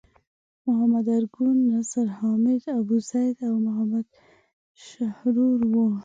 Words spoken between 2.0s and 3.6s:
حامد ابوزید او